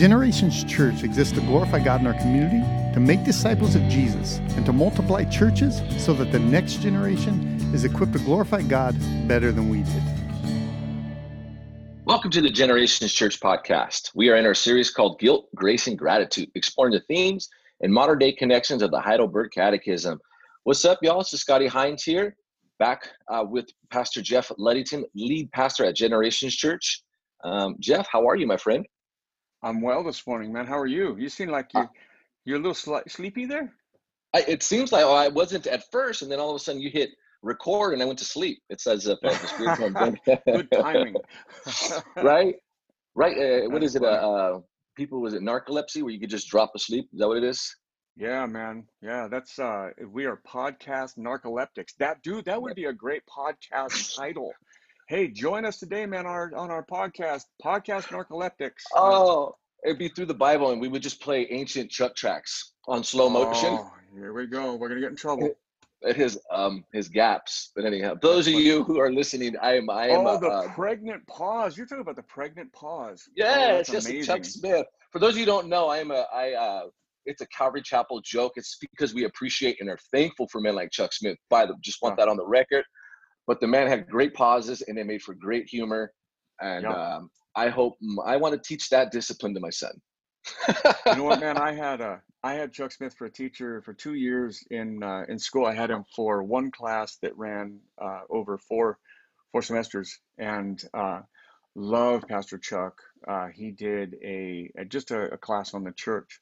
[0.00, 2.60] Generations Church exists to glorify God in our community,
[2.94, 7.84] to make disciples of Jesus, and to multiply churches so that the next generation is
[7.84, 8.96] equipped to glorify God
[9.28, 10.02] better than we did.
[12.06, 14.12] Welcome to the Generations Church podcast.
[14.14, 17.50] We are in our series called Guilt, Grace, and Gratitude, exploring the themes
[17.82, 20.18] and modern day connections of the Heidelberg Catechism.
[20.64, 21.20] What's up, y'all?
[21.20, 22.36] Is Scotty Hines here,
[22.78, 27.02] back uh, with Pastor Jeff Luddington, lead pastor at Generations Church.
[27.44, 28.86] Um, Jeff, how are you, my friend?
[29.62, 30.66] I'm well this morning, man.
[30.66, 31.16] How are you?
[31.18, 31.88] You seem like you
[32.44, 33.72] you're a little sleepy there.
[34.32, 36.80] I, it seems like oh, I wasn't at first, and then all of a sudden
[36.80, 37.10] you hit
[37.42, 38.62] record, and I went to sleep.
[38.70, 39.16] It says uh,
[40.46, 41.16] good timing,
[42.16, 42.54] right?
[43.14, 43.36] Right?
[43.36, 44.02] Uh, what is it?
[44.02, 44.60] Uh, uh,
[44.96, 47.08] people was it narcolepsy where you could just drop asleep?
[47.12, 47.76] Is that what it is?
[48.16, 48.86] Yeah, man.
[49.02, 51.96] Yeah, that's uh we are podcast narcoleptics.
[51.98, 54.52] That dude, that would be a great podcast title.
[55.10, 58.84] Hey, join us today, man, on our on our podcast, Podcast Narcoleptics.
[58.94, 63.02] Oh, it'd be through the Bible, and we would just play ancient Chuck tracks on
[63.02, 63.70] slow motion.
[63.72, 64.76] Oh, here we go.
[64.76, 65.50] We're gonna get in trouble.
[66.14, 67.72] his um his gaps.
[67.74, 70.28] But anyhow, those of you who are listening, I am I am.
[70.28, 71.76] Oh, the uh, pregnant pause.
[71.76, 73.28] You're talking about the pregnant pause.
[73.34, 74.32] Yeah, oh, it's just amazing.
[74.32, 74.86] Chuck Smith.
[75.10, 76.82] For those of you who don't know, I am a I uh
[77.26, 78.52] it's a Calvary Chapel joke.
[78.54, 81.36] It's because we appreciate and are thankful for men like Chuck Smith.
[81.48, 82.84] By the just want that on the record.
[83.50, 86.12] But the man had great pauses and they made for great humor.
[86.60, 89.90] And um, I hope I want to teach that discipline to my son.
[90.68, 91.58] you know what, man?
[91.70, 95.24] I had a I had Chuck Smith for a teacher for two years in uh,
[95.28, 95.66] in school.
[95.66, 98.98] I had him for one class that ran uh, over four
[99.50, 101.22] four semesters, and uh,
[101.74, 103.00] loved Pastor Chuck.
[103.26, 106.40] Uh, he did a, a just a, a, class on the church,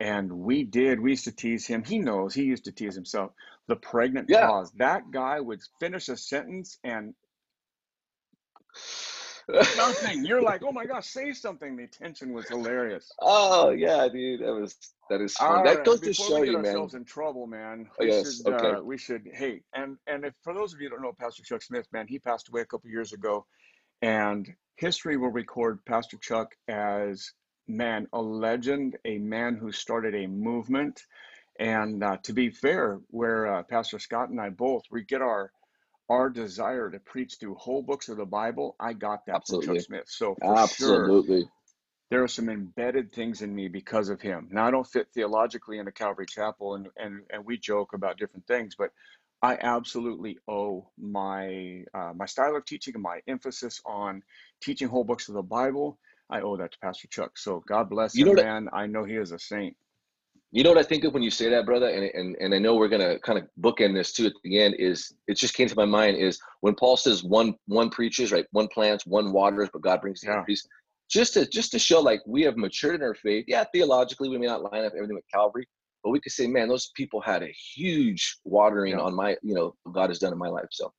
[0.00, 1.00] and we did.
[1.00, 1.84] We used to tease him.
[1.84, 2.34] He knows.
[2.34, 3.32] He used to tease himself.
[3.66, 4.46] The pregnant yeah.
[4.46, 4.72] pause.
[4.76, 7.14] That guy would finish a sentence and
[9.48, 10.24] nothing.
[10.24, 11.76] You're like, oh my gosh, say something.
[11.76, 13.10] The tension was hilarious.
[13.20, 14.76] Oh yeah, dude, that was
[15.10, 15.58] that is fun.
[15.58, 15.84] All that right.
[15.84, 16.88] goes Before to show we you, man.
[16.92, 17.88] in trouble, man.
[17.98, 18.36] We oh, yes.
[18.36, 18.78] should, okay.
[18.78, 19.28] Uh, we should.
[19.32, 22.06] Hey, and and if for those of you who don't know Pastor Chuck Smith, man,
[22.06, 23.46] he passed away a couple years ago,
[24.02, 27.32] and history will record Pastor Chuck as
[27.68, 31.02] man, a legend, a man who started a movement.
[31.58, 35.52] And uh, to be fair, where uh, Pastor Scott and I both we get our
[36.08, 39.66] our desire to preach through whole books of the Bible, I got that Absolutely.
[39.66, 40.04] from Chuck Smith.
[40.06, 41.40] So for Absolutely.
[41.40, 41.50] sure,
[42.10, 44.48] there are some embedded things in me because of him.
[44.50, 48.46] Now I don't fit theologically into Calvary Chapel, and and and we joke about different
[48.46, 48.90] things, but
[49.42, 54.22] I absolutely owe my uh, my style of teaching and my emphasis on
[54.60, 55.98] teaching whole books of the Bible.
[56.30, 57.38] I owe that to Pastor Chuck.
[57.38, 58.68] So God bless you him, know man.
[58.72, 59.76] I know he is a saint.
[60.50, 62.58] You know what I think of when you say that, brother, and and, and I
[62.58, 64.76] know we're gonna kind of bookend this too at the end.
[64.78, 68.46] Is it just came to my mind is when Paul says one one preaches, right?
[68.52, 70.38] One plants, one waters, but God brings the yeah.
[70.38, 70.66] increase.
[71.10, 73.44] Just to just to show like we have matured in our faith.
[73.48, 75.66] Yeah, theologically we may not line up everything with Calvary,
[76.02, 79.00] but we could say, man, those people had a huge watering yeah.
[79.00, 80.68] on my, you know, God has done in my life.
[80.70, 80.92] So.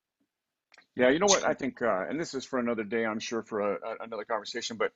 [1.00, 3.42] Yeah, you know what I think, uh, and this is for another day, I'm sure,
[3.42, 4.76] for a, a, another conversation.
[4.76, 4.92] But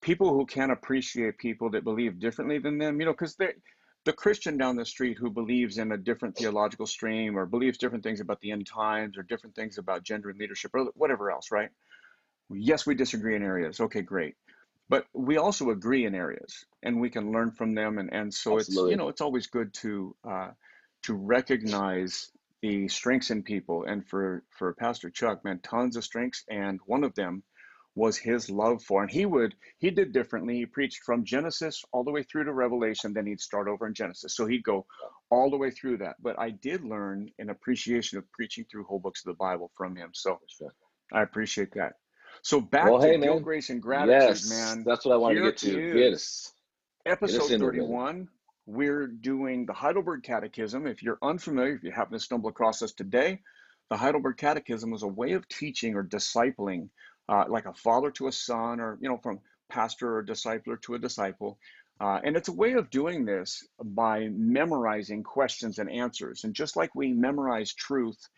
[0.00, 3.52] people who can appreciate people that believe differently than them, you know, because they
[4.04, 8.02] the Christian down the street who believes in a different theological stream or believes different
[8.02, 11.52] things about the end times or different things about gender and leadership or whatever else,
[11.52, 11.68] right?
[12.50, 13.80] Yes, we disagree in areas.
[13.80, 14.34] Okay, great.
[14.88, 17.98] But we also agree in areas and we can learn from them.
[17.98, 18.90] And, and so Absolutely.
[18.90, 20.50] it's, you know, it's always good to, uh,
[21.04, 23.84] to recognize the strengths in people.
[23.84, 26.44] And for, for Pastor Chuck, man, tons of strengths.
[26.48, 27.42] And one of them
[27.94, 29.02] was his love for.
[29.02, 30.56] And he would, he did differently.
[30.56, 33.94] He preached from Genesis all the way through to Revelation, then he'd start over in
[33.94, 34.34] Genesis.
[34.34, 34.86] So he'd go
[35.30, 36.16] all the way through that.
[36.22, 39.94] But I did learn an appreciation of preaching through whole books of the Bible from
[39.94, 40.10] him.
[40.14, 40.40] So
[41.12, 41.94] I appreciate that.
[42.42, 44.84] So back well, to hey, guilt, grace, and gratitude, yes, man.
[44.84, 45.98] That's what I want to get to.
[45.98, 46.52] Yes.
[47.04, 48.28] Episode 31.
[48.66, 50.86] We're doing the Heidelberg Catechism.
[50.86, 53.40] If you're unfamiliar, if you happen to stumble across us today,
[53.90, 56.88] the Heidelberg Catechism is a way of teaching or discipling
[57.28, 60.94] uh, like a father to a son, or you know, from pastor or discipler to
[60.94, 61.58] a disciple.
[62.00, 66.44] Uh, and it's a way of doing this by memorizing questions and answers.
[66.44, 68.28] And just like we memorize truth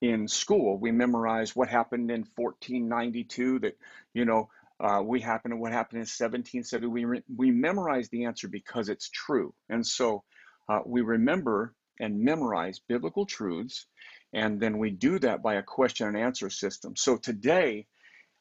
[0.00, 3.60] in school, we memorize what happened in 1492.
[3.60, 3.76] That
[4.14, 4.48] you know,
[4.80, 6.86] uh, we happened what happened in 1770.
[6.86, 10.22] We re- we memorize the answer because it's true, and so
[10.68, 13.86] uh, we remember and memorize biblical truths,
[14.32, 16.96] and then we do that by a question and answer system.
[16.96, 17.86] So today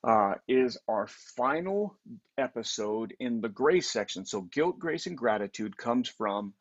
[0.03, 1.97] uh, is our final
[2.37, 4.25] episode in the grace section.
[4.25, 6.53] So, guilt, grace, and gratitude comes from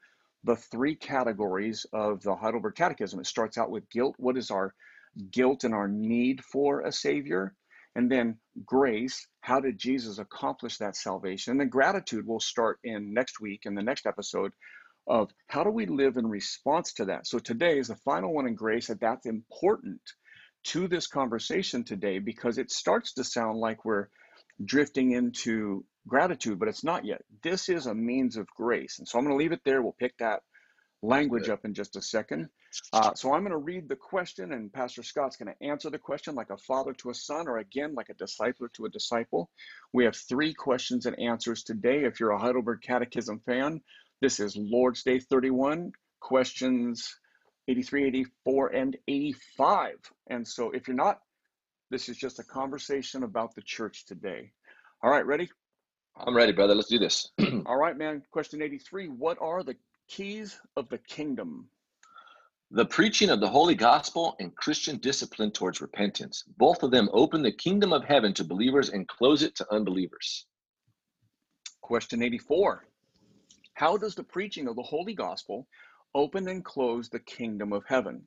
[0.45, 3.21] the three categories of the Heidelberg Catechism.
[3.21, 4.17] It starts out with guilt.
[4.19, 4.75] What is our
[5.31, 7.55] guilt and our need for a Savior?
[7.95, 11.53] And then grace, how did Jesus accomplish that salvation?
[11.53, 14.53] And then gratitude will start in next week in the next episode
[15.07, 17.27] of how do we live in response to that.
[17.27, 20.01] So today is the final one in grace, that that's important
[20.65, 24.09] to this conversation today because it starts to sound like we're
[24.63, 27.23] drifting into gratitude, but it's not yet.
[27.43, 28.99] This is a means of grace.
[28.99, 29.83] And so I'm going to leave it there.
[29.83, 30.43] We'll pick that
[31.03, 32.49] language up in just a second.
[32.93, 35.99] Uh, so I'm going to read the question, and Pastor Scott's going to answer the
[35.99, 39.51] question like a father to a son, or again, like a discipler to a disciple.
[39.93, 42.05] We have three questions and answers today.
[42.05, 43.81] If you're a Heidelberg Catechism fan,
[44.21, 47.17] this is Lord's Day 31, questions
[47.69, 49.95] 83, 84, and 85.
[50.29, 51.21] And so if you're not,
[51.91, 54.51] this is just a conversation about the church today.
[55.03, 55.49] All right, ready?
[56.17, 56.75] I'm ready, brother.
[56.75, 57.31] Let's do this.
[57.67, 58.23] All right, man.
[58.33, 59.77] Question 83 What are the
[60.09, 61.71] keys of the kingdom?
[62.71, 66.45] The preaching of the holy gospel and Christian discipline towards repentance.
[66.59, 70.47] Both of them open the kingdom of heaven to believers and close it to unbelievers.
[71.81, 72.87] Question 84
[73.75, 75.67] How does the preaching of the holy gospel
[76.15, 78.27] open and close the kingdom of heaven?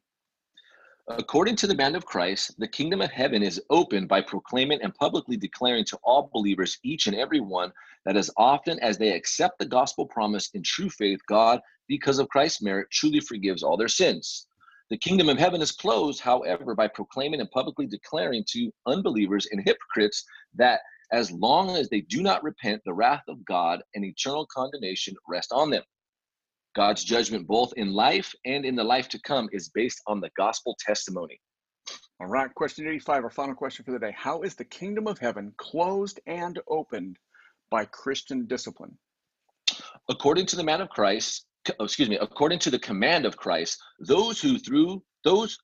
[1.07, 4.93] According to the band of Christ, the kingdom of heaven is opened by proclaiming and
[4.93, 7.73] publicly declaring to all believers, each and every one,
[8.05, 12.29] that as often as they accept the gospel promise in true faith, God, because of
[12.29, 14.47] Christ's merit, truly forgives all their sins.
[14.89, 19.61] The kingdom of heaven is closed, however, by proclaiming and publicly declaring to unbelievers and
[19.65, 20.23] hypocrites
[20.55, 20.81] that
[21.11, 25.51] as long as they do not repent, the wrath of God and eternal condemnation rest
[25.51, 25.83] on them.
[26.75, 30.29] God's judgment, both in life and in the life to come, is based on the
[30.37, 31.39] gospel testimony.
[32.19, 34.13] All right, question 85, our final question for the day.
[34.15, 37.17] How is the kingdom of heaven closed and opened
[37.69, 38.97] by Christian discipline?
[40.09, 41.45] According to the man of Christ,
[41.79, 45.57] oh, excuse me, according to the command of Christ, those who through those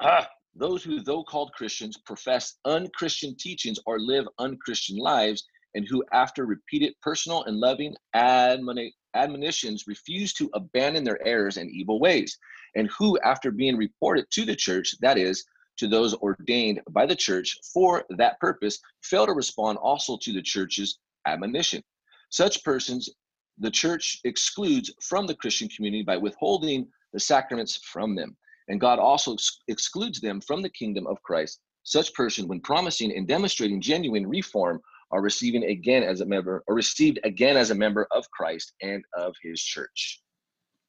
[0.00, 5.44] ah, those who though called Christians profess unchristian teachings or live unchristian lives
[5.74, 11.70] and who after repeated personal and loving admonition admonitions refuse to abandon their errors and
[11.70, 12.38] evil ways,
[12.74, 15.44] and who, after being reported to the church, that is,
[15.76, 20.42] to those ordained by the church for that purpose, fail to respond also to the
[20.42, 21.82] church's admonition.
[22.30, 23.10] Such persons
[23.58, 28.36] the church excludes from the Christian community by withholding the sacraments from them.
[28.68, 31.60] And God also ex- excludes them from the kingdom of Christ.
[31.84, 36.74] Such person, when promising and demonstrating genuine reform, are receiving again as a member or
[36.74, 40.20] received again as a member of Christ and of his church.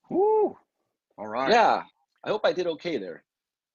[0.09, 0.57] Woo!
[1.17, 1.51] All right.
[1.51, 1.83] Yeah.
[2.23, 3.23] I hope I did okay there.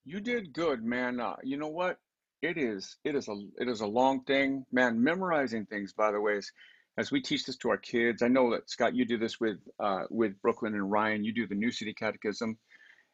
[0.04, 1.20] You did good, man.
[1.20, 1.98] Uh, you know what?
[2.42, 5.02] It is it is a it is a long thing, man.
[5.02, 6.50] Memorizing things, by the way, is
[6.96, 8.22] as we teach this to our kids.
[8.22, 11.22] I know that Scott, you do this with uh, with Brooklyn and Ryan.
[11.22, 12.58] You do the New City Catechism,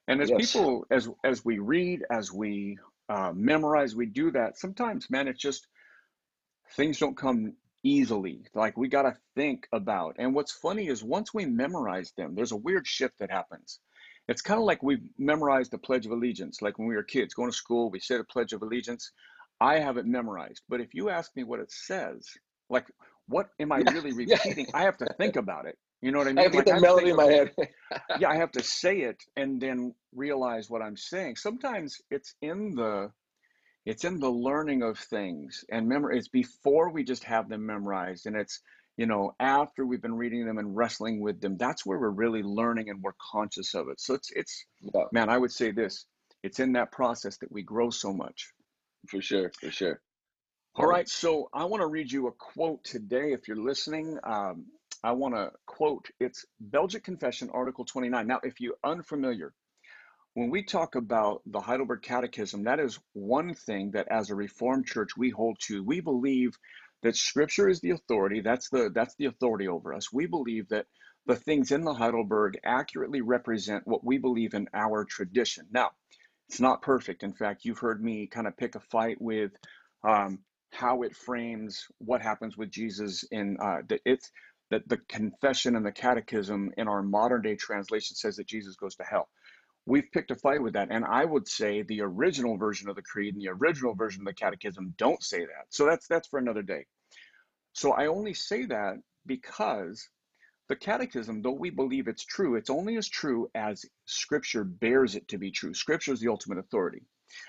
[0.09, 0.53] and as yes.
[0.53, 2.79] people as as we read, as we
[3.09, 4.59] uh, memorize, we do that.
[4.59, 5.67] Sometimes, man, it's just
[6.75, 8.47] things don't come easily.
[8.55, 10.17] Like we got to think about.
[10.19, 13.81] And what's funny is once we memorize them, there's a weird shift that happens.
[14.29, 16.61] It's kind of like we've memorized the Pledge of Allegiance.
[16.61, 19.13] Like when we were kids going to school, we said a Pledge of Allegiance.
[19.61, 20.63] I have it memorized.
[20.69, 22.27] But if you ask me what it says,
[22.69, 22.87] like
[23.29, 24.67] what am I really repeating?
[24.75, 25.79] I have to think about it.
[26.03, 26.39] You know what I mean?
[26.39, 27.53] I get like, the melody in my head.
[28.21, 31.37] yeah, I have to say it and then realize what I'm saying.
[31.37, 33.11] Sometimes it's in the
[33.87, 38.27] it's in the learning of things and memory it's before we just have them memorized
[38.27, 38.61] and it's
[38.97, 42.43] you know after we've been reading them and wrestling with them that's where we're really
[42.43, 44.01] learning and we're conscious of it.
[44.01, 45.05] So it's it's yeah.
[45.13, 46.05] man i would say this
[46.43, 48.53] it's in that process that we grow so much.
[49.09, 50.01] For sure for sure.
[50.75, 54.19] All right so i want to read you a quote today if you're listening.
[54.25, 54.67] Um,
[55.05, 59.53] i want to quote it's belgic confession article 29 now if you're unfamiliar
[60.37, 64.85] when we talk about the Heidelberg Catechism, that is one thing that as a Reformed
[64.85, 65.83] church we hold to.
[65.83, 66.59] We believe
[67.03, 68.43] that Scripture is the authority.
[68.43, 70.13] That's the that's the authority over us.
[70.13, 70.85] We believe that
[71.25, 75.69] the things in the Heidelberg accurately represent what we believe in our tradition.
[75.71, 75.93] Now,
[76.51, 77.23] it's not perfect.
[77.23, 79.53] In fact, you've heard me kind of pick a fight with
[80.05, 80.41] um,
[80.71, 84.31] how it frames what happens with Jesus in uh, that it's
[84.71, 88.97] that the confession and the catechism in our modern day translation says that Jesus goes
[88.97, 89.31] to hell
[89.87, 90.89] we've picked a fight with that.
[90.91, 94.27] And I would say the original version of the creed and the original version of
[94.27, 95.67] the catechism don't say that.
[95.71, 96.85] So that's that's for another day.
[97.73, 100.09] So I only say that because
[100.69, 105.29] the catechism, though we believe it's true, it's only as true as scripture bears it
[105.29, 105.73] to be true.
[105.73, 107.03] Scripture is the ultimate authority.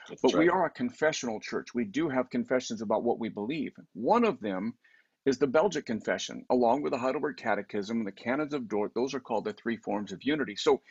[0.08, 0.40] That's but right.
[0.40, 1.74] we are a confessional church.
[1.74, 3.74] We do have confessions about what we believe.
[3.94, 4.74] One of them
[5.26, 8.94] is the Belgic Confession, along with the Heidelberg Catechism and the Canons of Dort.
[8.94, 10.56] Those are called the three forms of unity.
[10.56, 10.82] So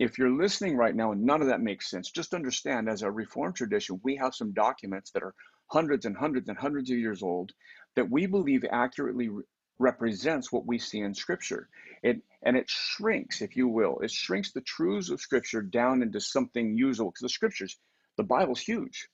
[0.00, 3.10] if you're listening right now and none of that makes sense, just understand as a
[3.10, 5.34] Reformed tradition, we have some documents that are
[5.66, 7.52] hundreds and hundreds and hundreds of years old,
[7.96, 9.44] that we believe accurately re-
[9.78, 11.68] represents what we see in Scripture.
[12.02, 16.18] It and it shrinks, if you will, it shrinks the truths of Scripture down into
[16.18, 17.78] something usable because the Scriptures,
[18.16, 19.06] the Bible's huge,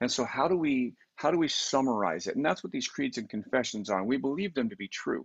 [0.00, 2.34] and so how do we how do we summarize it?
[2.34, 4.00] And that's what these creeds and confessions are.
[4.00, 5.24] And we believe them to be true.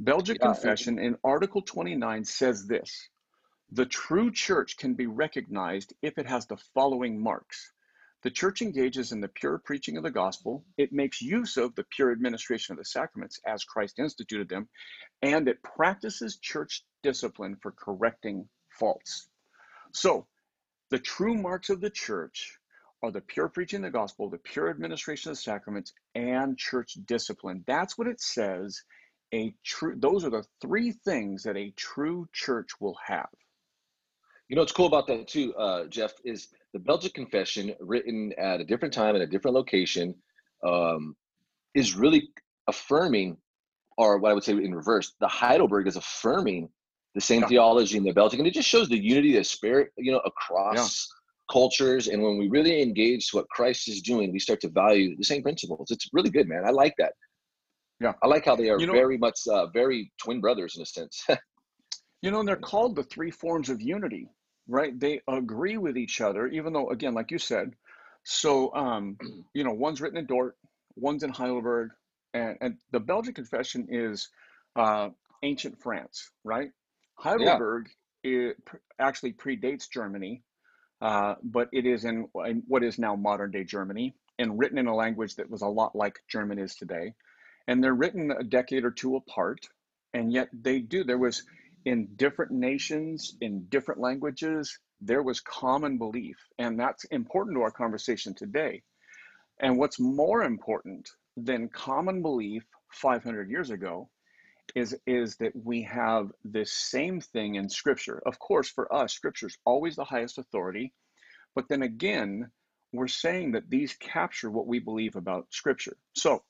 [0.00, 3.08] Belgic yeah, Confession in Article 29 says this
[3.74, 7.72] The true church can be recognized if it has the following marks.
[8.22, 10.64] The church engages in the pure preaching of the gospel.
[10.76, 14.68] It makes use of the pure administration of the sacraments as Christ instituted them,
[15.22, 19.26] and it practices church discipline for correcting faults.
[19.90, 20.28] So,
[20.90, 22.56] the true marks of the church
[23.02, 26.96] are the pure preaching of the gospel, the pure administration of the sacraments, and church
[27.06, 27.64] discipline.
[27.66, 28.84] That's what it says.
[29.32, 33.30] A true those are the three things that a true church will have.
[34.48, 38.60] You know what's cool about that too, uh, Jeff, is the Belgic Confession, written at
[38.60, 40.14] a different time in a different location,
[40.66, 41.16] um,
[41.74, 42.28] is really
[42.68, 43.36] affirming,
[43.96, 46.68] or what I would say in reverse, the Heidelberg is affirming
[47.14, 47.48] the same yeah.
[47.48, 50.20] theology in the Belgic, and it just shows the unity of the spirit, you know,
[50.26, 51.08] across
[51.50, 55.24] cultures and when we really engage what christ is doing we start to value the
[55.24, 55.90] same principles.
[55.90, 56.64] It's really good man.
[56.66, 57.12] I like that.
[58.00, 58.12] Yeah.
[58.22, 60.86] I like how they are you know, very much uh, very twin brothers in a
[60.86, 61.26] sense
[62.24, 64.28] you know and they're called the three forms of unity
[64.66, 67.74] right they agree with each other even though again like you said
[68.24, 69.18] so um
[69.52, 70.56] you know one's written in dort
[70.96, 71.90] one's in heidelberg
[72.32, 74.28] and, and the belgian confession is
[74.76, 75.08] uh
[75.42, 76.70] ancient france right
[77.16, 77.88] heidelberg
[78.22, 78.48] yeah.
[78.48, 78.56] it
[78.98, 80.42] actually predates germany
[81.04, 84.86] uh, but it is in, in what is now modern day Germany and written in
[84.86, 87.12] a language that was a lot like German is today.
[87.68, 89.68] And they're written a decade or two apart,
[90.14, 91.04] and yet they do.
[91.04, 91.42] There was
[91.84, 97.70] in different nations, in different languages, there was common belief, and that's important to our
[97.70, 98.82] conversation today.
[99.60, 104.08] And what's more important than common belief 500 years ago
[104.74, 109.46] is is that we have this same thing in scripture of course for us scripture
[109.46, 110.92] is always the highest authority
[111.54, 112.50] but then again
[112.92, 116.42] we're saying that these capture what we believe about scripture so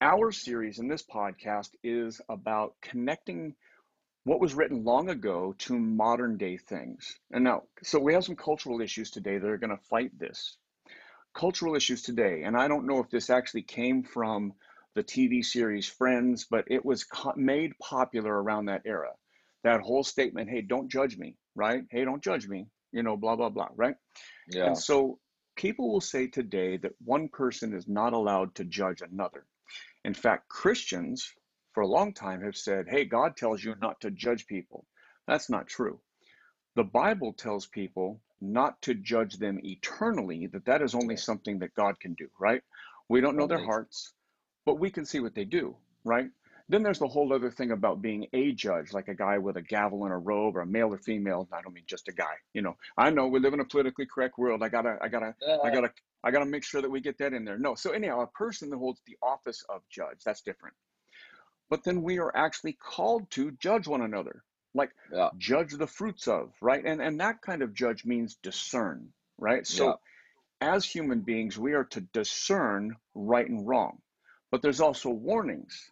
[0.00, 3.54] our series in this podcast is about connecting
[4.26, 8.36] what was written long ago to modern day things and now so we have some
[8.36, 10.56] cultural issues today that are going to fight this
[11.34, 14.52] cultural issues today and i don't know if this actually came from
[14.96, 19.12] the TV series Friends, but it was co- made popular around that era.
[19.62, 21.84] That whole statement, hey, don't judge me, right?
[21.90, 23.94] Hey, don't judge me, you know, blah, blah, blah, right?
[24.48, 24.68] Yeah.
[24.68, 25.18] And so
[25.54, 29.44] people will say today that one person is not allowed to judge another.
[30.04, 31.30] In fact, Christians
[31.76, 34.86] for a long time have said, hey, God tells you not to judge people.
[35.28, 36.00] That's not true.
[36.74, 41.74] The Bible tells people not to judge them eternally, that that is only something that
[41.74, 42.62] God can do, right?
[43.08, 44.14] We don't know their hearts
[44.66, 46.28] but we can see what they do, right?
[46.68, 49.62] Then there's the whole other thing about being a judge, like a guy with a
[49.62, 51.48] gavel and a robe, or a male or female.
[51.52, 52.34] I don't mean just a guy.
[52.54, 54.64] You know, I know we live in a politically correct world.
[54.64, 55.70] I gotta, I gotta, I uh.
[55.70, 55.92] gotta,
[56.24, 57.58] I gotta make sure that we get that in there.
[57.58, 60.74] No, so anyhow, a person that holds the office of judge, that's different.
[61.68, 64.44] But then we are actually called to judge one another,
[64.74, 65.30] like yeah.
[65.36, 66.84] judge the fruits of, right?
[66.84, 69.66] And and that kind of judge means discern, right?
[69.66, 69.98] So,
[70.62, 70.74] yeah.
[70.74, 74.00] as human beings, we are to discern right and wrong.
[74.50, 75.90] But there's also warnings.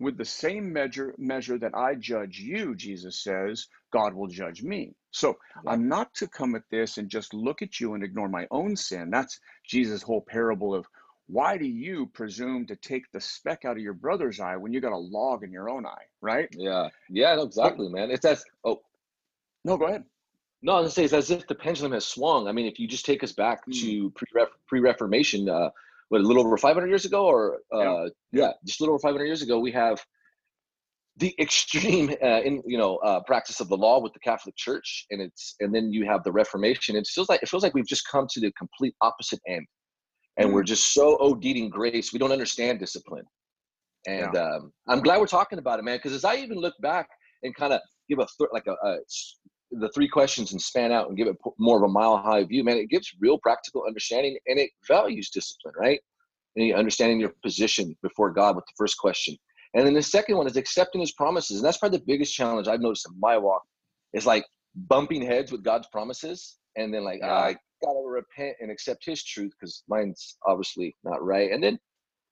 [0.00, 4.94] With the same measure measure that I judge you, Jesus says, God will judge me.
[5.10, 5.72] So yeah.
[5.72, 8.76] I'm not to come at this and just look at you and ignore my own
[8.76, 9.10] sin.
[9.10, 10.86] That's Jesus' whole parable of
[11.28, 14.80] why do you presume to take the speck out of your brother's eye when you
[14.80, 16.48] got a log in your own eye, right?
[16.52, 18.10] Yeah, yeah, no, exactly, but, man.
[18.10, 18.80] It's as oh,
[19.64, 20.04] no, go ahead.
[20.62, 22.48] No, I was gonna say it's as if the pendulum has swung.
[22.48, 23.80] I mean, if you just take us back mm.
[23.80, 24.12] to
[24.66, 25.70] pre Reformation, uh,
[26.08, 28.06] what a little over 500 years ago or uh, yeah.
[28.32, 28.52] yeah.
[28.64, 30.04] just a little over 500 years ago we have
[31.16, 35.06] the extreme uh, in you know uh, practice of the law with the catholic church
[35.10, 37.86] and it's and then you have the reformation it feels like it feels like we've
[37.86, 39.66] just come to the complete opposite end
[40.38, 43.24] and we're just so OD'd in grace we don't understand discipline
[44.06, 44.40] and yeah.
[44.40, 47.08] um, i'm glad we're talking about it man because as i even look back
[47.42, 48.98] and kind of give a th- like a, a
[49.70, 52.64] the three questions and span out and give it more of a mile high view,
[52.64, 56.00] man, it gives real practical understanding and it values discipline, right?
[56.56, 59.36] And understanding your position before God with the first question.
[59.74, 61.58] And then the second one is accepting his promises.
[61.58, 63.62] And that's probably the biggest challenge I've noticed in my walk
[64.14, 67.34] is like bumping heads with God's promises and then like, yeah.
[67.34, 71.52] I gotta repent and accept his truth because mine's obviously not right.
[71.52, 71.78] And then,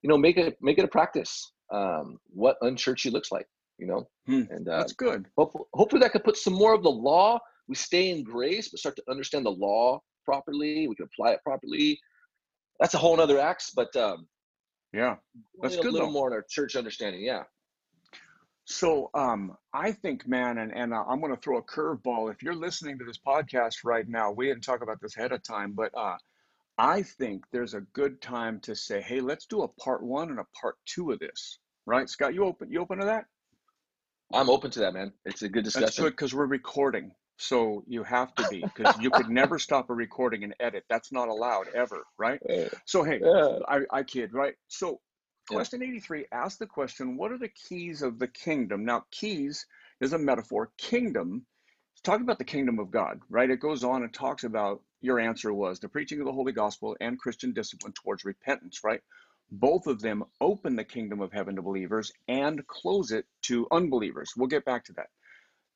[0.03, 1.53] you know, make it make it a practice.
[1.73, 3.47] Um, what unchurchy looks like
[3.79, 6.83] you know hmm, and uh, that's good hopefully, hopefully that could put some more of
[6.83, 7.38] the law
[7.69, 11.41] we stay in grace but start to understand the law properly we can apply it
[11.45, 11.99] properly
[12.81, 13.73] that's a whole other axe.
[13.75, 14.26] But um,
[14.93, 15.17] yeah,
[15.61, 15.87] that's good.
[15.87, 16.12] a little though.
[16.12, 17.23] more in our church understanding.
[17.23, 17.43] Yeah.
[18.66, 22.32] So um, I think, man, and, and uh, I'm going to throw a curveball.
[22.32, 25.42] If you're listening to this podcast right now, we didn't talk about this ahead of
[25.44, 26.16] time, but uh,
[26.76, 30.40] I think there's a good time to say, hey, let's do a part one and
[30.40, 32.11] a part two of this, right?
[32.11, 33.26] Scott, you open you open to that?
[34.35, 35.12] I'm open to that, man.
[35.25, 35.87] It's a good discussion.
[35.87, 39.90] That's good because we're recording, so you have to be because you could never stop
[39.90, 40.82] a recording and edit.
[40.90, 42.40] That's not allowed ever, right?
[42.85, 43.61] So hey, Yeah.
[43.68, 44.54] I, I kid, right?
[44.66, 45.00] So.
[45.47, 48.85] Question 83 asks the question, what are the keys of the kingdom?
[48.85, 49.67] Now, keys
[50.00, 50.71] is a metaphor.
[50.76, 51.47] Kingdom,
[51.93, 53.50] it's talking about the kingdom of God, right?
[53.50, 56.97] It goes on and talks about your answer was the preaching of the holy gospel
[57.00, 59.00] and Christian discipline towards repentance, right?
[59.50, 64.33] Both of them open the kingdom of heaven to believers and close it to unbelievers.
[64.37, 65.11] We'll get back to that.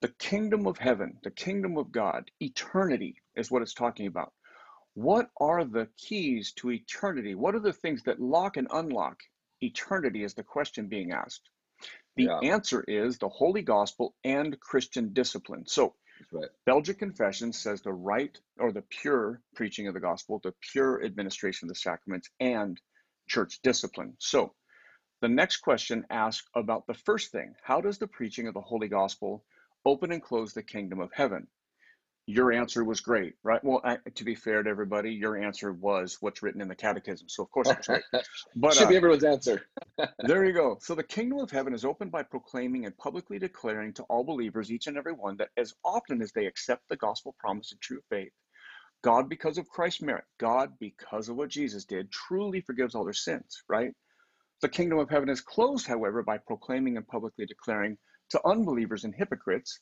[0.01, 4.33] The kingdom of heaven, the kingdom of God, eternity is what it's talking about.
[4.95, 7.35] What are the keys to eternity?
[7.35, 9.21] What are the things that lock and unlock
[9.61, 10.25] eternity?
[10.25, 11.51] Is the question being asked.
[12.17, 12.39] The Yeah.
[12.41, 15.67] answer is the holy gospel and Christian discipline.
[15.67, 15.97] So,
[16.33, 16.51] right.
[16.67, 21.67] Belgic Confession says the right or the pure preaching of the gospel, the pure administration
[21.67, 22.81] of the sacraments, and
[23.29, 24.17] church discipline.
[24.19, 24.55] So,
[25.21, 28.89] the next question asks about the first thing How does the preaching of the holy
[28.89, 29.45] gospel
[29.85, 31.49] open and close the kingdom of heaven?
[32.27, 33.63] Your answer was great, right?
[33.65, 37.29] Well, I, to be fair to everybody, your answer was what's written in the catechism.
[37.29, 38.05] So, of course, it was great.
[38.57, 39.63] But Should uh, be everyone's answer.
[40.23, 40.79] there you go.
[40.81, 44.71] So the kingdom of heaven is opened by proclaiming and publicly declaring to all believers,
[44.71, 48.01] each and every one, that as often as they accept the gospel promise of true
[48.11, 48.33] faith,
[49.03, 53.15] God, because of Christ's merit, God, because of what Jesus did, truly forgives all their
[53.15, 53.93] sins, right?
[54.61, 57.97] The kingdom of heaven is closed, however, by proclaiming and publicly declaring
[58.31, 59.81] to unbelievers and hypocrites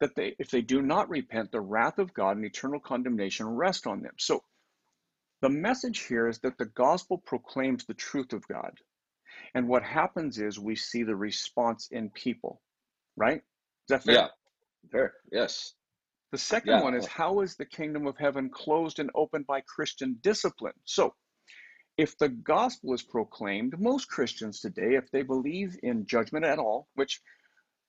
[0.00, 3.86] that they, if they do not repent, the wrath of God and eternal condemnation rest
[3.86, 4.14] on them.
[4.18, 4.44] So
[5.40, 8.72] the message here is that the gospel proclaims the truth of God.
[9.54, 12.60] And what happens is we see the response in people,
[13.16, 13.38] right?
[13.38, 14.14] Is that fair?
[14.14, 14.28] Yeah.
[14.90, 15.14] Fair.
[15.30, 15.74] Yes.
[16.32, 16.82] The second Yeah.
[16.82, 20.74] one is how is the kingdom of heaven closed and opened by Christian discipline?
[20.84, 21.14] So,
[21.96, 26.88] if the gospel is proclaimed, most Christians today, if they believe in judgment at all,
[26.94, 27.20] which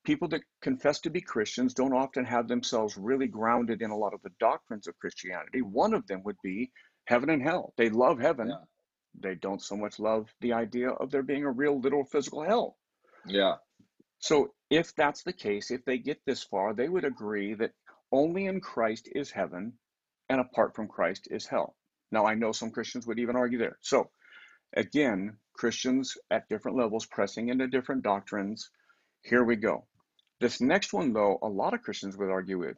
[0.09, 4.15] people that confess to be Christians don't often have themselves really grounded in a lot
[4.15, 6.71] of the doctrines of Christianity, one of them would be
[7.05, 7.73] heaven and hell.
[7.77, 8.63] They love heaven, Yeah.
[9.13, 12.75] they don't so much love the idea of there being a real literal physical hell.
[13.27, 13.57] Yeah.
[14.17, 17.73] So, if that's the case, if they get this far, they would agree that
[18.11, 19.77] only in Christ is heaven
[20.27, 21.75] and apart from Christ is hell.
[22.11, 23.77] Now, I know some Christians would even argue there.
[23.81, 24.09] So,
[24.75, 28.71] again, Christians at different levels pressing into different doctrines.
[29.21, 29.85] Here we go.
[30.39, 32.78] This next one, though, a lot of Christians would argue with.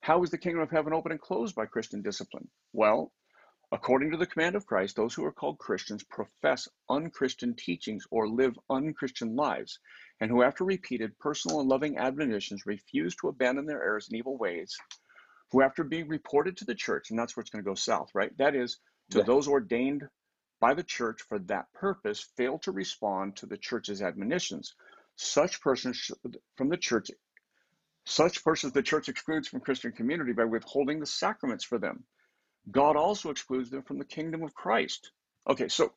[0.00, 2.48] How is the kingdom of heaven open and closed by Christian discipline?
[2.72, 3.12] Well,
[3.72, 8.28] according to the command of Christ, those who are called Christians profess unchristian teachings or
[8.28, 9.78] live unchristian lives,
[10.20, 14.36] and who, after repeated personal and loving admonitions, refuse to abandon their errors and evil
[14.36, 14.76] ways,
[15.52, 18.10] who, after being reported to the church, and that's where it's going to go south,
[18.14, 18.36] right?
[18.38, 18.78] That is,
[19.10, 19.24] to Yeah.
[19.24, 20.08] those ordained
[20.60, 24.74] by the church for that purpose, fail to respond to the church's admonitions.
[25.16, 26.10] Such persons
[26.56, 27.10] from the church,
[28.04, 32.04] such persons the church excludes from Christian community by withholding the sacraments for them.
[32.70, 35.10] God also excludes them from the kingdom of Christ.
[35.48, 35.92] Okay, so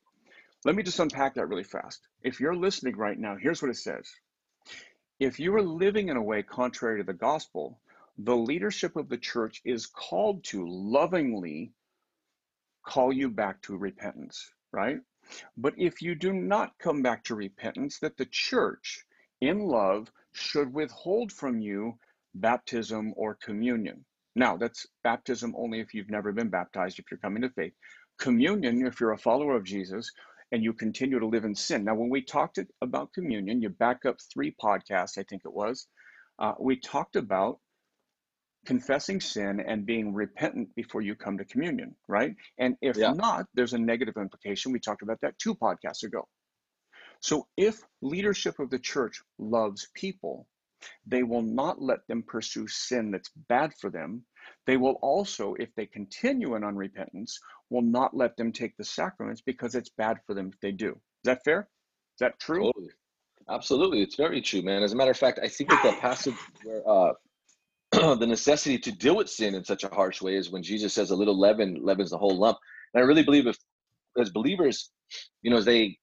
[0.64, 2.06] let me just unpack that really fast.
[2.22, 4.08] If you're listening right now, here's what it says.
[5.18, 7.78] If you are living in a way contrary to the gospel,
[8.16, 11.72] the leadership of the church is called to lovingly
[12.82, 15.00] call you back to repentance, right?
[15.56, 19.04] But if you do not come back to repentance, that the church
[19.40, 21.98] in love should withhold from you
[22.34, 24.04] baptism or communion.
[24.36, 27.72] Now, that's baptism only if you've never been baptized, if you're coming to faith.
[28.18, 30.10] Communion, if you're a follower of Jesus
[30.52, 31.84] and you continue to live in sin.
[31.84, 35.86] Now, when we talked about communion, you back up three podcasts, I think it was,
[36.38, 37.58] uh, we talked about
[38.66, 42.34] confessing sin and being repentant before you come to communion, right?
[42.58, 43.08] And if Yeah.
[43.08, 44.72] not, there's a negative implication.
[44.72, 46.28] We talked about that two podcasts ago.
[47.20, 50.48] So if leadership of the church loves people,
[51.06, 54.24] they will not let them pursue sin that's bad for them.
[54.66, 57.32] They will also, if they continue in unrepentance,
[57.68, 60.90] will not let them take the sacraments because it's bad for them if they do.
[60.92, 61.60] Is that fair?
[61.60, 62.64] Is that true?
[62.64, 62.90] Totally.
[63.48, 64.02] Absolutely.
[64.02, 64.82] It's very true, man.
[64.82, 67.12] As a matter of fact, I think that the passage where uh,
[68.14, 71.10] the necessity to deal with sin in such a harsh way is when Jesus says
[71.10, 72.58] a little leaven leavens the whole lump.
[72.94, 73.58] And I really believe if
[74.18, 74.90] as believers,
[75.42, 75.98] you know, as they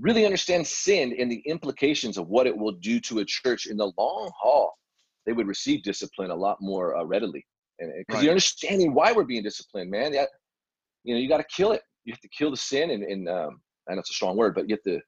[0.00, 3.76] really understand sin and the implications of what it will do to a church in
[3.76, 4.74] the long haul,
[5.26, 7.44] they would receive discipline a lot more uh, readily.
[7.78, 8.24] And because Right.
[8.24, 10.12] you're understanding why we're being disciplined, man.
[10.12, 10.26] Yeah,
[11.04, 11.82] you know, you got to kill it.
[12.04, 14.54] you have to kill the sin, and, and um, I know it's a strong word,
[14.54, 15.00] but you have to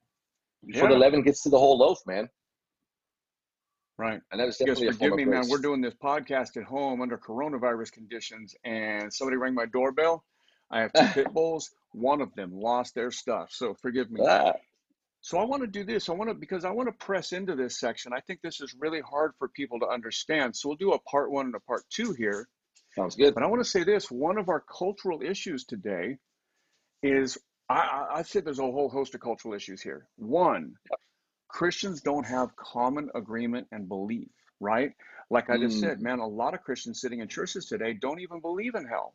[0.65, 0.95] before yeah.
[0.95, 2.27] the leaven gets to the whole loaf, man.
[3.97, 4.19] Right.
[4.31, 5.45] And that is definitely forgive me, man.
[5.49, 10.23] We're doing this podcast at home under coronavirus conditions, and somebody rang my doorbell.
[10.71, 11.71] I have two pit bulls.
[11.93, 14.21] One of them lost their stuff, so forgive me.
[14.27, 14.53] Ah.
[15.21, 16.09] So I want to do this.
[16.09, 18.13] I want to because I want to press into this section.
[18.13, 20.55] I think this is really hard for people to understand.
[20.55, 22.47] So we'll do a part one and a part two here.
[22.95, 23.33] Sounds good.
[23.33, 26.17] But I want to say this: one of our cultural issues today
[27.03, 27.37] is
[27.69, 30.07] I, I said there's a whole host of cultural issues here.
[30.15, 30.75] One,
[31.47, 34.91] Christians don't have common agreement and belief, right?
[35.29, 35.81] Like I just mm.
[35.81, 39.13] said, man, a lot of Christians sitting in churches today don't even believe in hell.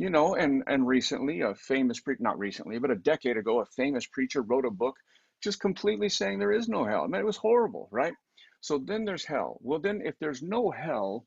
[0.00, 3.66] You know, and and recently a famous preacher, not recently, but a decade ago, a
[3.66, 4.96] famous preacher wrote a book
[5.42, 7.04] just completely saying there is no hell.
[7.04, 8.14] I mean, it was horrible, right?
[8.62, 9.58] So then there's hell.
[9.60, 11.26] Well, then if there's no hell,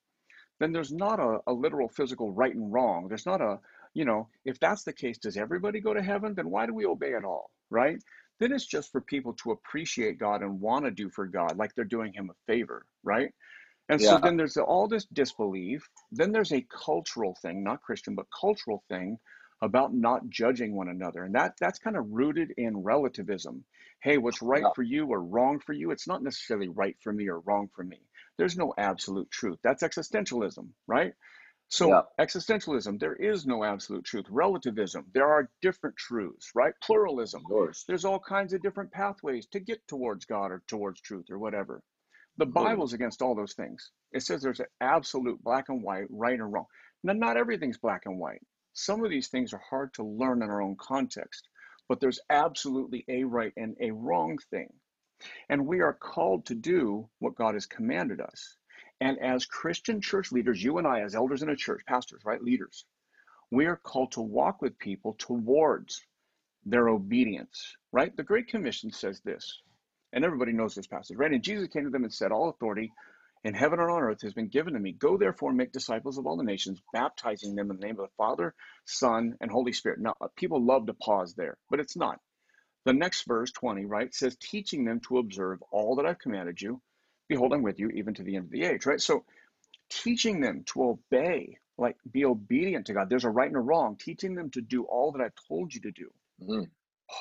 [0.59, 3.07] then there's not a, a literal physical right and wrong.
[3.09, 3.59] There's not a,
[3.93, 6.33] you know, if that's the case, does everybody go to heaven?
[6.36, 7.97] Then why do we obey at all, right?
[8.39, 11.75] Then it's just for people to appreciate God and want to do for God, like
[11.75, 13.31] they're doing Him a favor, right?
[13.89, 14.12] And yeah.
[14.12, 15.88] so then there's all this disbelief.
[16.12, 19.19] Then there's a cultural thing, not Christian, but cultural thing
[19.62, 21.24] about not judging one another.
[21.24, 23.63] And that that's kind of rooted in relativism.
[24.02, 24.74] Hey, what's right yeah.
[24.76, 25.91] for you or wrong for you?
[25.91, 28.00] It's not necessarily right for me or wrong for me.
[28.38, 29.60] There's no absolute truth.
[29.63, 31.13] That's existentialism, right?
[31.69, 32.02] So yeah.
[32.19, 34.26] existentialism, there is no absolute truth.
[34.30, 36.74] Relativism, there are different truths, right?
[36.84, 37.43] Pluralism,
[37.88, 41.82] there's all kinds of different pathways to get towards God or towards truth or whatever.
[42.38, 43.91] The Bible's against all those things.
[44.12, 46.65] It says there's an absolute black and white, right and wrong.
[47.04, 48.41] Now, not everything's black and white.
[48.74, 51.48] Some of these things are hard to learn in our own context,
[51.88, 54.74] but there's absolutely a right and a wrong thing.
[55.50, 58.58] And we are called to do what God has commanded us.
[59.00, 62.41] And as Christian church leaders, you and I, as elders in a church, pastors, right,
[62.41, 62.86] leaders,
[63.52, 66.02] we are called to walk with people towards
[66.65, 68.15] their obedience, right?
[68.15, 69.62] The Great Commission says this,
[70.13, 71.32] and everybody knows this passage, right?
[71.32, 72.91] And Jesus came to them and said, All authority
[73.43, 74.93] in heaven and on earth has been given to me.
[74.93, 78.06] Go therefore and make disciples of all the nations, baptizing them in the name of
[78.06, 78.54] the Father,
[78.86, 79.99] Son, and Holy Spirit.
[79.99, 82.19] Now, people love to pause there, but it's not.
[82.86, 86.82] The next verse, 20, right, says, teaching them to observe all that I've commanded you
[87.28, 89.02] behold, I'm with you even to the end of the age, right?
[89.02, 89.26] So
[89.89, 93.10] teaching them to obey, like be obedient to God.
[93.10, 95.82] There's a right and a wrong, teaching them to do all that I've told you
[95.82, 96.12] to do.
[96.41, 96.63] Mm-hmm.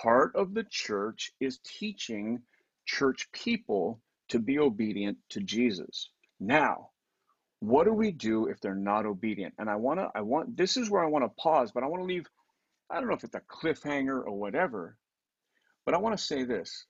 [0.02, 2.42] Part of the church is teaching
[2.86, 6.10] church people to be obedient to Jesus.
[6.40, 6.90] Now,
[7.60, 9.54] what do we do if they're not obedient?
[9.58, 11.86] And I want to, I want, this is where I want to pause, but I
[11.86, 12.26] want to leave,
[12.90, 14.96] I don't know if it's a cliffhanger or whatever,
[15.84, 16.86] but I want to say this.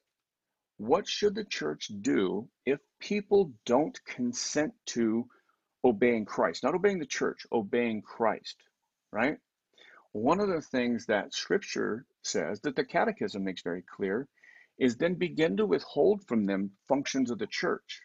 [0.79, 5.27] What should the church do if people don't consent to
[5.85, 6.65] obeying Christ?
[6.65, 8.57] Not obeying the church, obeying Christ,
[9.13, 9.37] right?
[10.13, 14.29] One of the things that scripture says that the catechism makes very clear
[14.79, 18.01] is then begin to withhold from them functions of the church.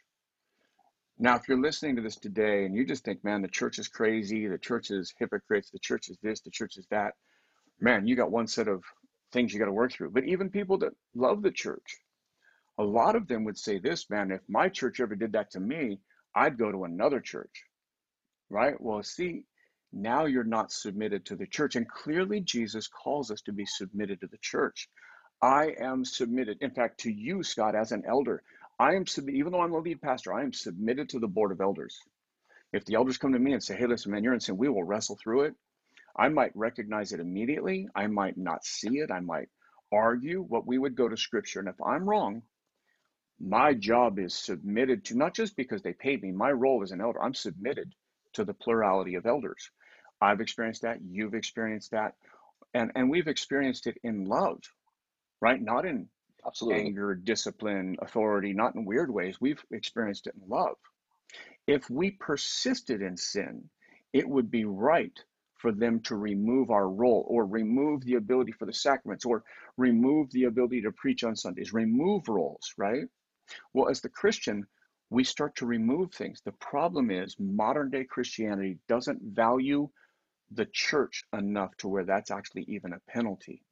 [1.20, 3.88] Now, if you're listening to this today and you just think, man, the church is
[3.88, 7.14] crazy, the church is hypocrites, the church is this, the church is that,
[7.80, 8.84] man, you got one set of
[9.32, 10.12] things you got to work through.
[10.12, 11.98] But even people that love the church,
[12.78, 15.60] a lot of them would say this, man, if my church ever did that to
[15.60, 16.00] me,
[16.36, 17.64] I'd go to another church.
[18.50, 18.80] Right?
[18.80, 19.44] Well, see,
[19.92, 21.76] now you're not submitted to the church.
[21.76, 24.88] And clearly, Jesus calls us to be submitted to the church.
[25.42, 28.44] I am submitted, in fact, to you, Scott, as an elder.
[28.80, 31.52] I am submitted, even though I'm the lead pastor, I am submitted to the board
[31.52, 32.00] of elders.
[32.74, 34.70] If the elders come to me and say, hey, listen, man, you're in sin, we
[34.70, 35.56] will wrestle through it.
[36.18, 37.88] I might recognize it immediately.
[37.96, 39.12] I might not see it.
[39.12, 39.50] I might
[39.92, 41.60] argue what we would go to scripture.
[41.60, 42.44] And if I'm wrong,
[43.40, 47.02] my job is submitted to not just because they paid me my role as an
[47.02, 47.94] elder i'm submitted
[48.34, 49.70] to the plurality of elders
[50.22, 52.16] i've experienced that you've experienced that
[52.74, 54.60] and and we've experienced it in love
[55.42, 56.08] right not in
[56.46, 56.82] Absolutely.
[56.82, 60.76] anger discipline authority not in weird ways we've experienced it in love
[61.68, 63.70] if we persisted in sin
[64.14, 65.20] it would be right
[65.56, 69.44] for them to remove our role or remove the ability for the sacraments or
[69.76, 73.06] remove the ability to preach on sundays remove roles right
[73.74, 74.68] well, as the Christian,
[75.10, 76.42] we start to remove things.
[76.42, 79.90] The problem is modern day Christianity doesn't value
[80.52, 83.64] the church enough to where that's actually even a penalty.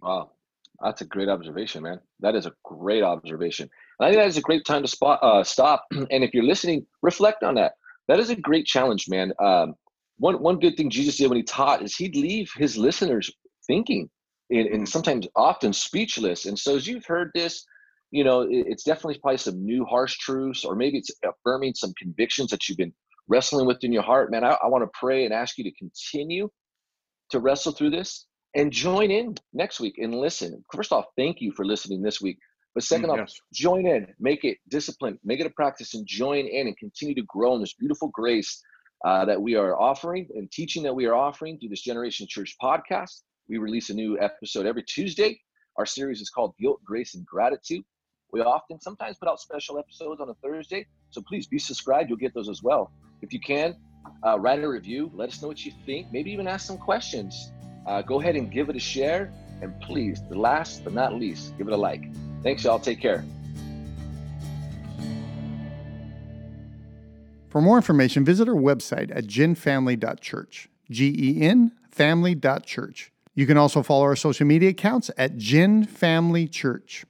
[0.00, 0.32] Wow.
[0.82, 2.00] That's a great observation, man.
[2.20, 3.68] That is a great observation.
[3.98, 5.84] And I think that is a great time to spot, uh, stop.
[5.92, 7.72] And if you're listening, reflect on that.
[8.08, 9.32] That is a great challenge, man.
[9.40, 9.74] Um,
[10.18, 13.30] one, one good thing Jesus did when he taught is he'd leave his listeners
[13.66, 14.10] thinking
[14.50, 16.46] and, and sometimes often speechless.
[16.46, 17.64] And so as you've heard this,
[18.10, 22.50] you know, it's definitely probably some new harsh truths, or maybe it's affirming some convictions
[22.50, 22.92] that you've been
[23.26, 24.30] wrestling with in your heart.
[24.30, 26.50] Man, I, I want to pray and ask you to continue
[27.30, 28.26] to wrestle through this.
[28.54, 30.64] And join in next week and listen.
[30.72, 32.38] First off, thank you for listening this week.
[32.74, 33.40] But second mm, off, yes.
[33.52, 37.22] join in, make it discipline, make it a practice, and join in and continue to
[37.22, 38.62] grow in this beautiful grace
[39.04, 42.56] uh, that we are offering and teaching that we are offering through this Generation Church
[42.62, 43.22] podcast.
[43.48, 45.40] We release a new episode every Tuesday.
[45.76, 47.84] Our series is called Guilt, Grace, and Gratitude.
[48.32, 52.08] We often sometimes put out special episodes on a Thursday, so please be subscribed.
[52.08, 52.90] You'll get those as well.
[53.20, 53.76] If you can,
[54.26, 55.10] uh, write a review.
[55.14, 56.10] Let us know what you think.
[56.12, 57.52] Maybe even ask some questions.
[57.86, 59.32] Uh, go ahead and give it a share.
[59.60, 62.04] And please, the last but not least, give it a like.
[62.42, 62.80] Thanks, y'all.
[62.80, 63.24] Take care.
[67.48, 70.68] For more information, visit our website at genfamily.church.
[70.90, 73.12] G E N family.church.
[73.34, 77.04] You can also follow our social media accounts at Gen Family Church.